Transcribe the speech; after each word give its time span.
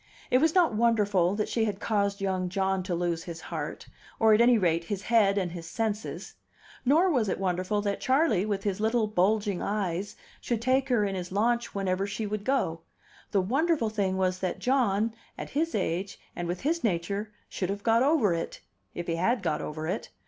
It 0.31 0.39
was 0.39 0.55
not 0.55 0.73
wonderful 0.73 1.35
that 1.35 1.47
she 1.47 1.65
had 1.65 1.79
caused 1.79 2.21
young 2.21 2.49
John 2.49 2.81
to 2.81 2.95
lose 2.95 3.25
his 3.25 3.39
heart, 3.39 3.87
or, 4.19 4.33
at 4.33 4.41
any 4.41 4.57
rate, 4.57 4.85
his 4.85 5.03
head 5.03 5.37
and 5.37 5.51
his 5.51 5.69
senses; 5.69 6.33
nor 6.83 7.07
was 7.11 7.29
it 7.29 7.37
wonderful 7.39 7.81
that 7.83 8.01
Charley, 8.01 8.43
with 8.43 8.63
his 8.63 8.79
little 8.79 9.05
bulging 9.05 9.61
eyes, 9.61 10.15
should 10.39 10.59
take 10.59 10.89
her 10.89 11.05
in 11.05 11.13
his 11.13 11.31
launch 11.31 11.75
whenever 11.75 12.07
she 12.07 12.25
would 12.25 12.43
go; 12.43 12.81
the 13.29 13.41
wonderful 13.41 13.89
thing 13.91 14.17
was 14.17 14.39
that 14.39 14.57
John, 14.57 15.13
at 15.37 15.51
his 15.51 15.75
age 15.75 16.19
and 16.35 16.47
with 16.47 16.61
his 16.61 16.83
nature, 16.83 17.31
should 17.47 17.69
have 17.69 17.83
got 17.83 18.01
over 18.01 18.33
it 18.33 18.59
if 18.95 19.05
he 19.05 19.17
had 19.17 19.43
got 19.43 19.61
over 19.61 19.85
it! 19.87 20.09